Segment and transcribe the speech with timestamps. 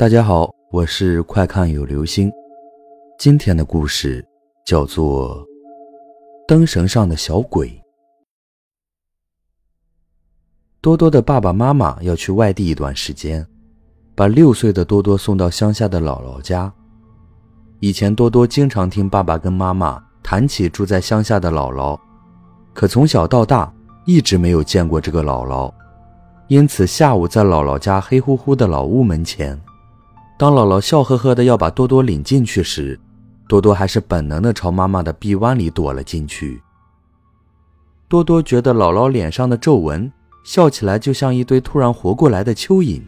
[0.00, 2.32] 大家好，我是快看有流星。
[3.18, 4.26] 今天的故事
[4.64, 5.36] 叫做
[6.48, 7.68] 《灯绳上的小鬼》。
[10.80, 13.46] 多多的爸爸妈妈要去外地一段时间，
[14.14, 16.72] 把六岁的多多送到乡下的姥姥家。
[17.80, 22.00] 以前多多经常听爸爸跟妈妈谈起住在乡下的姥姥，
[22.72, 23.70] 可从小到大
[24.06, 25.70] 一直没有见过这个姥姥，
[26.48, 29.60] 因此下午在姥姥家黑乎乎的老屋门前。
[30.40, 32.98] 当姥姥笑呵呵的要把多多领进去时，
[33.46, 36.62] 多多还是本能的朝妈妈的臂弯里躲了进去。
[38.08, 40.10] 多多觉得姥姥脸上的皱纹，
[40.42, 43.02] 笑起来就像一堆突然活过来的蚯蚓，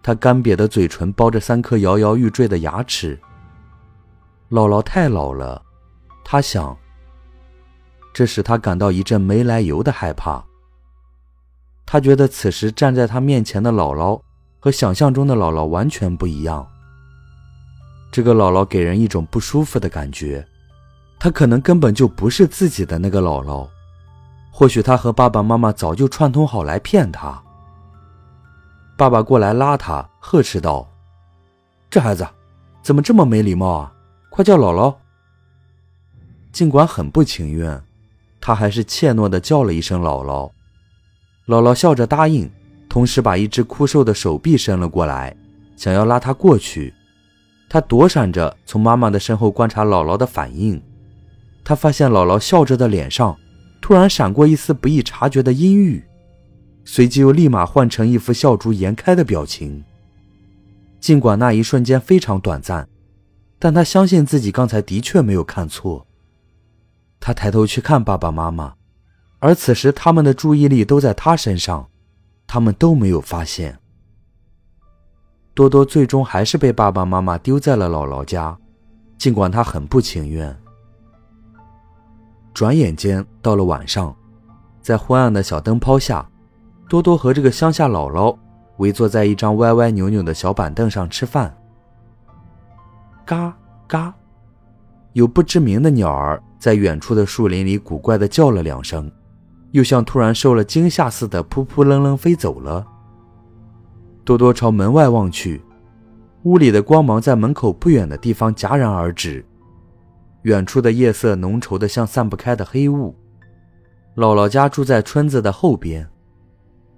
[0.00, 3.18] 她干瘪的嘴唇包着三颗摇摇欲坠的牙齿。
[4.48, 5.60] 姥姥太老了，
[6.24, 6.76] 他想。
[8.12, 10.44] 这使他感到一阵没来由的害怕。
[11.84, 14.20] 他觉得此时站在他面前的姥姥。
[14.64, 16.66] 和想象中的姥姥完全不一样。
[18.10, 20.42] 这个姥姥给人一种不舒服的感觉，
[21.18, 23.68] 她可能根本就不是自己的那个姥姥，
[24.50, 27.38] 或许她和爸爸妈妈早就串通好来骗她。
[28.96, 30.88] 爸爸过来拉他，呵斥道
[31.90, 32.26] ：“这孩子
[32.80, 33.92] 怎么这么没礼貌啊？
[34.30, 34.94] 快叫姥姥！”
[36.52, 37.78] 尽管很不情愿，
[38.40, 40.50] 他还是怯懦地叫了一声“姥姥”。
[41.46, 42.50] 姥姥笑着答应。
[42.94, 45.36] 同时，把一只枯瘦的手臂伸了过来，
[45.74, 46.94] 想要拉他过去。
[47.68, 50.80] 他躲闪着，从妈妈的身后观察姥姥的反应。
[51.64, 53.36] 他发现姥姥笑着的脸上，
[53.80, 56.04] 突然闪过一丝不易察觉的阴郁，
[56.84, 59.82] 随即又立马换成一副笑逐颜开的表情。
[61.00, 62.88] 尽管那一瞬间非常短暂，
[63.58, 66.06] 但他相信自己刚才的确没有看错。
[67.18, 68.74] 他抬头去看爸爸妈妈，
[69.40, 71.88] 而此时他们的注意力都在他身上。
[72.46, 73.78] 他们都没有发现，
[75.54, 78.56] 多多最终还是被爸爸妈妈丢在了姥姥家，
[79.18, 80.56] 尽管他很不情愿。
[82.52, 84.14] 转眼间到了晚上，
[84.80, 86.24] 在昏暗的小灯泡下，
[86.88, 88.36] 多多和这个乡下姥姥
[88.76, 91.56] 围坐在一张歪歪扭扭的小板凳上吃饭。
[93.24, 93.56] 嘎
[93.88, 94.14] 嘎，
[95.14, 99.10] 有不知名的鸟儿在远处的树林里古怪的叫了两声。
[99.74, 102.86] 又像突然受了惊吓似的，扑扑棱棱飞走了。
[104.24, 105.60] 多多朝门外望去，
[106.44, 109.44] 屋里的光芒在门口不远的地方戛然而止，
[110.42, 113.16] 远处的夜色浓稠的像散不开的黑雾。
[114.14, 116.08] 姥姥家住在村子的后边，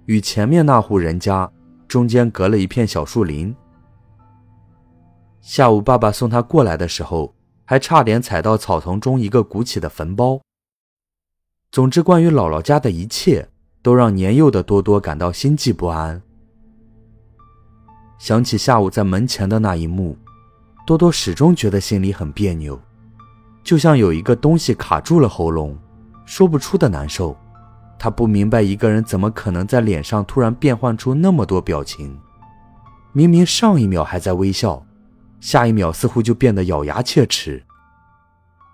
[0.05, 1.51] 与前面那户人家
[1.87, 3.55] 中间隔了一片小树林。
[5.41, 7.33] 下午爸爸送他过来的时候，
[7.65, 10.39] 还差点踩到草丛中一个鼓起的坟包。
[11.69, 13.47] 总之，关于姥姥家的一切，
[13.81, 16.21] 都让年幼的多多感到心悸不安。
[18.17, 20.17] 想起下午在门前的那一幕，
[20.87, 22.79] 多多始终觉得心里很别扭，
[23.63, 25.77] 就像有一个东西卡住了喉咙，
[26.25, 27.37] 说不出的难受。
[27.99, 32.17] 他不明白一个人怎么可能在脸上突然变换出那么多表情，
[33.11, 34.83] 明明上一秒还在微笑，
[35.39, 37.63] 下一秒似乎就变得咬牙切齿。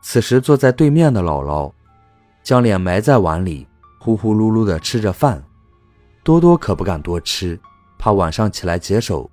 [0.02, 1.74] 此时坐在对面的姥姥。
[2.44, 3.66] 将脸埋在碗里，
[4.00, 5.44] 呼呼噜噜地吃着饭。
[6.24, 7.60] 多多可不敢多吃，
[7.98, 9.30] 怕晚上起来解手。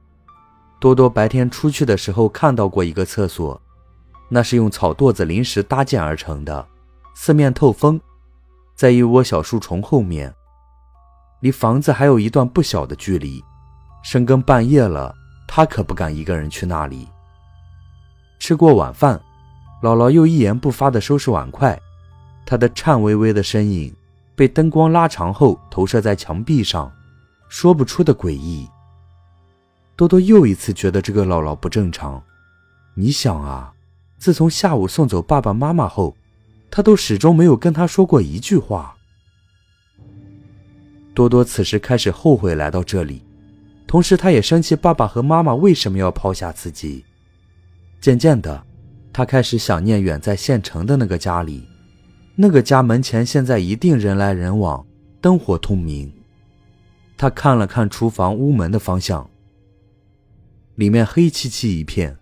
[0.78, 3.60] 多多白天出去的时候看到过一个厕所，
[4.28, 6.66] 那是用草垛子临时搭建而成的，
[7.14, 8.00] 四面透风，
[8.74, 10.32] 在一窝小树丛后面，
[11.40, 13.44] 离房子还有一段不小的距离。
[14.02, 15.14] 深更半夜了，
[15.46, 17.06] 他可不敢一个人去那里。
[18.38, 19.20] 吃过晚饭，
[19.82, 21.78] 姥姥又一言不发地收拾碗筷。
[22.50, 23.94] 他的颤巍巍的身影
[24.34, 26.92] 被灯光拉长后投射在墙壁上，
[27.48, 28.66] 说不出的诡异。
[29.94, 32.20] 多多又一次觉得这个姥姥不正常。
[32.94, 33.72] 你想啊，
[34.18, 36.16] 自从下午送走爸爸妈妈后，
[36.72, 38.96] 他都始终没有跟他说过一句话。
[41.14, 43.22] 多多此时开始后悔来到这里，
[43.86, 47.04] 同时他也生气爸爸和妈妈为什么要抛下自己。
[48.00, 48.60] 渐渐的，
[49.12, 51.69] 他开始想念远在县城的那个家里。
[52.42, 54.86] 那个家门前现在一定人来人往，
[55.20, 56.10] 灯火通明。
[57.18, 59.28] 他看了看厨房屋门的方向，
[60.76, 62.16] 里面黑漆漆一片，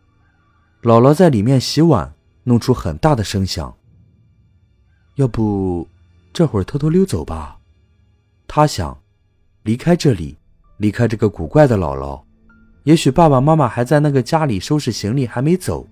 [0.82, 2.12] 姥姥在里面洗碗，
[2.43, 3.73] 弄出很大的声响。
[5.15, 5.87] 要不
[6.32, 7.56] 这会儿偷偷溜走吧？
[8.49, 9.00] 他想，
[9.62, 10.37] 离开这里，
[10.79, 12.21] 离开这个古怪的姥姥。
[12.82, 15.87] 也许爸爸妈妈还在那个家里收拾行李，还没走。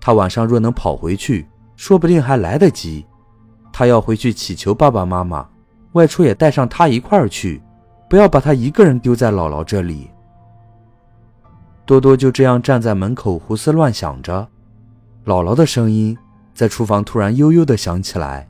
[0.00, 1.46] 他晚上若能跑回去，
[1.76, 3.04] 说不定还来得及。
[3.72, 5.48] 他要回去祈求爸爸妈妈，
[5.92, 7.60] 外出也带上他一块儿去，
[8.08, 10.10] 不要把他一个人丢在姥姥这里。
[11.84, 14.46] 多多就这样站在门口胡思乱想着。
[15.24, 16.16] 姥姥的声音
[16.54, 18.48] 在厨房突然悠悠的响起来：“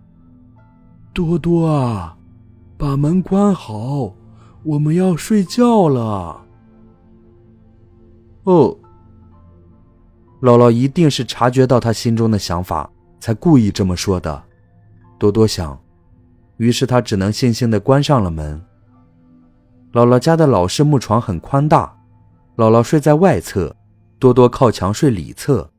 [1.14, 2.16] 多多啊，
[2.76, 4.14] 把门关好，
[4.62, 6.42] 我们要睡觉了。”
[8.44, 8.76] 哦，
[10.40, 12.90] 姥姥一定是察觉到他心中的想法，
[13.20, 14.42] 才故意这么说的。
[15.22, 15.80] 多多想，
[16.56, 18.60] 于是他只能悻悻的关上了门。
[19.92, 21.96] 姥姥家的老式木床很宽大，
[22.56, 23.76] 姥姥睡在外侧，
[24.19, 25.70] 多多靠墙睡里侧。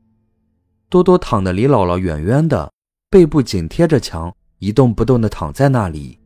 [0.88, 2.72] 多多躺得离姥姥远远的，
[3.10, 6.18] 背部紧贴着墙，一动不动地躺在那里，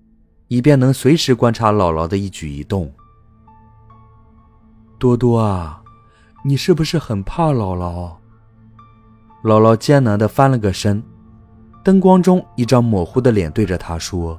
[0.46, 2.88] 以便能随时观察姥姥的一举一动。
[4.96, 5.82] 多多啊，
[6.44, 8.12] 你是不是很怕姥姥？
[9.42, 11.02] 姥姥艰难地翻了个身，
[11.88, 14.38] 灯光中一张模糊的脸对着他说。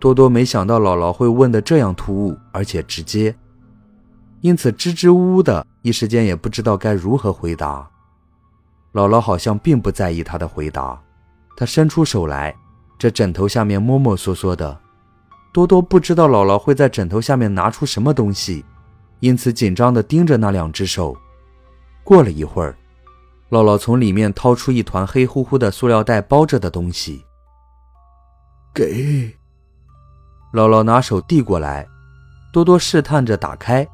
[0.00, 3.32] 多多没想到姥姥会问的这样突兀而且直接，
[4.40, 7.88] 因此支支吾吾的，一时间也不知道该如何回答。
[8.92, 11.00] 姥姥好像并不在意他的回答，
[11.56, 12.52] 她伸出手来，
[12.98, 14.76] 这枕头下面摸摸索索的。
[15.52, 18.64] 多多不知道姥姥会在枕头下面拿出什么东西，
[19.20, 21.16] 因此紧张的盯着那两只手。
[22.02, 22.76] 过了一会儿，
[23.52, 27.22] 姥姥从里面掏出一团黑乎乎的塑料袋包着的东西，
[28.72, 29.30] 给。
[30.54, 31.86] 姥姥拿手递过来，
[32.50, 33.86] 多多试探着打开，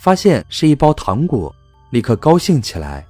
[0.00, 1.54] 发现是一包糖果，
[1.90, 3.06] 立刻高兴起来。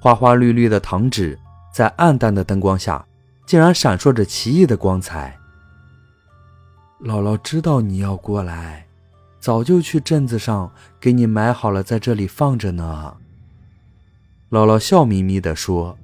[0.00, 1.38] 花花绿绿的糖纸
[1.72, 3.06] 在暗淡的灯光下，
[3.46, 5.38] 竟然闪烁着奇异的光彩。
[7.00, 8.88] 姥姥知道你要过来，
[9.38, 13.16] 早就去镇子上给你买好了，在这里放着呢。
[14.50, 15.96] 姥姥笑眯眯地说。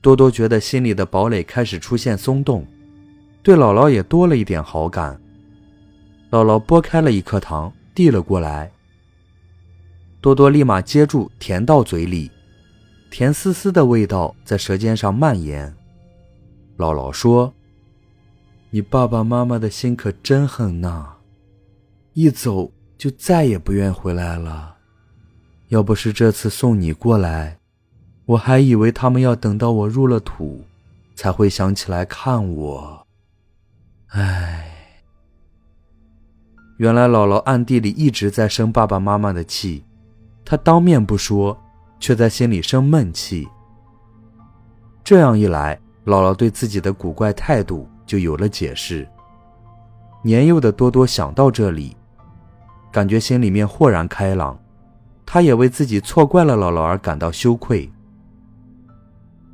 [0.00, 2.64] 多多觉得心里的堡垒开始出现松动，
[3.42, 5.20] 对姥姥也多了一点好感。
[6.30, 8.70] 姥姥剥开了一颗糖，递了过来。
[10.20, 12.30] 多多立马接住，填到嘴里，
[13.10, 15.74] 甜丝丝的味道在舌尖上蔓延。
[16.76, 17.52] 姥姥说
[18.70, 21.16] ：“你爸爸妈妈的心可真狠呐，
[22.12, 24.77] 一走就再也不愿回来了。
[25.68, 27.58] 要不是这次送你过来，
[28.26, 30.64] 我还以为他们要等到我入了土，
[31.14, 33.06] 才会想起来看我。
[34.08, 34.64] 唉。”
[36.78, 39.82] 原来姥姥暗地里一直在生爸爸妈妈的气，
[40.44, 41.58] 她当面不说，
[41.98, 43.48] 却在心里生闷气。
[45.02, 49.08] 这样一来，姥姥对自己的古怪态度就有了解释。
[50.22, 51.96] 年幼的多多想到这里，
[52.92, 54.56] 感觉心里面豁然开朗，
[55.30, 57.92] 他也为自己错怪了姥姥而感到羞愧。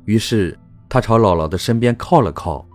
[0.05, 0.57] 于是，
[0.87, 2.65] 他朝姥姥的身边靠了靠。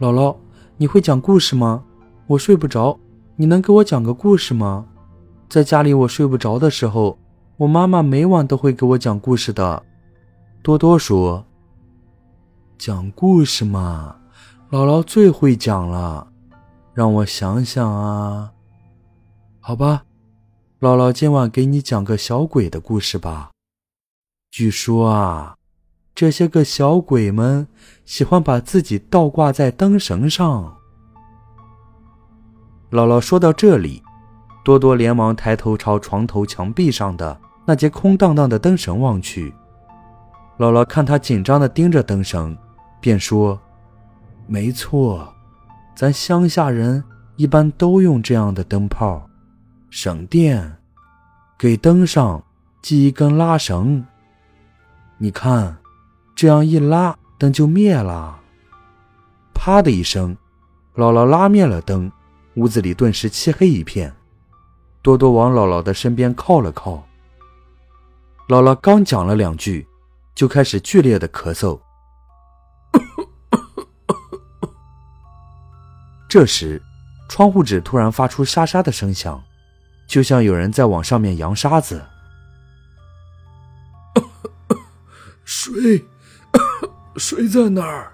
[0.00, 0.34] 姥姥，
[0.78, 1.84] 你会讲故事吗？
[2.26, 2.98] 我睡不着。
[3.36, 4.86] 你能给我讲个故事吗？
[5.46, 7.18] 在家里我睡不着的时候，
[7.58, 9.82] 我妈妈每晚都会给我讲故事的。
[10.62, 11.44] 多多说
[12.78, 14.16] ：“讲故事嘛，
[14.70, 16.28] 姥姥最会讲了。
[16.94, 18.52] 让我想想啊，
[19.60, 20.04] 好吧，
[20.80, 23.50] 姥姥今晚给你讲个小鬼的故事吧。
[24.48, 25.56] 据说啊，
[26.14, 27.66] 这些个小鬼们
[28.04, 30.76] 喜欢把自己倒挂在灯绳上。”
[32.92, 34.00] 姥姥说到这里，
[34.64, 39.52] 多多连忙抬头朝床头墙壁上的那节空荡荡的灯绳望去。
[40.58, 42.56] 姥姥看他紧张地盯着灯绳，
[43.00, 43.60] 便说
[44.46, 45.34] ：“没错，
[45.96, 47.02] 咱乡下人
[47.34, 49.27] 一般都用这样的灯泡，
[49.90, 50.76] 省电。
[51.58, 52.42] 给灯上
[52.82, 54.06] 系一根拉绳，
[55.18, 55.76] 你看，
[56.36, 58.40] 这样一拉，灯就灭了。”
[59.52, 60.36] 啪的一声，
[60.94, 62.10] 姥姥拉灭了灯。
[62.54, 64.14] 屋子里顿时漆黑一片，
[65.02, 67.06] 多多往姥姥的身边靠了靠。
[68.48, 69.86] 姥姥刚讲了两句，
[70.34, 71.78] 就开始剧烈的咳嗽。
[76.28, 76.80] 这时，
[77.28, 79.42] 窗户纸突然发出沙沙的声响，
[80.08, 82.02] 就像有人在往上面扬沙子。
[85.44, 86.04] 水，
[87.16, 88.12] 水在哪儿？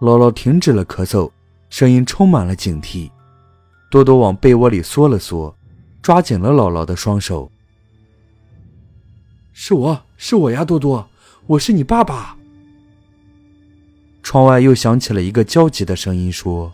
[0.00, 1.30] 姥姥停止了咳嗽。
[1.70, 3.10] 声音充满了警惕，
[3.90, 5.54] 多多往被窝里缩了缩，
[6.00, 7.52] 抓紧了姥姥的双手。
[9.52, 11.10] 是我是我呀，多多，
[11.46, 12.38] 我是你爸爸。
[14.22, 16.72] 窗外又响起了一个焦急的声音说：“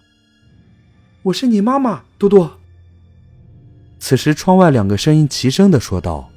[1.24, 2.58] 我是你妈妈，多多。”
[4.06, 6.28] 此时，窗外两个声音齐声的说道：“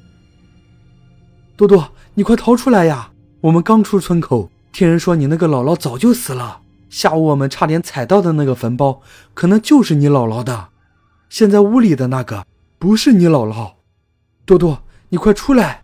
[1.54, 3.12] 多多，你快逃出来呀！
[3.42, 9.02] 我们刚出村口，听人说你那个姥姥早就死了。”下午我们差点踩到的那个坟包，
[9.34, 10.68] 可能就是你姥姥的。
[11.28, 12.46] 现在屋里的那个，
[12.78, 13.74] 不是你姥姥，
[14.46, 15.82] 多多，你快出来！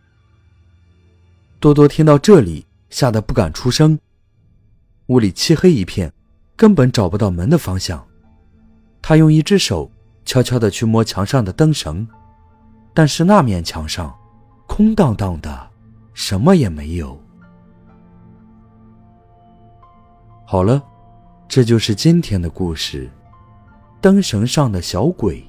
[1.60, 3.98] 多多听到这里，吓得不敢出声。
[5.08, 6.10] 屋里漆黑一片，
[6.56, 8.02] 根本找不到门的方向。
[9.02, 9.90] 他用一只手
[10.25, 12.07] 悄悄的去摸墙上的灯绳，
[12.93, 14.14] 但是那面墙上
[14.66, 15.71] 空荡荡的，
[16.14, 17.21] 什么也没有。
[20.47, 20.83] 好了，
[21.49, 23.07] 这就是今天的故事，
[24.00, 25.40] 《灯绳上的小鬼》。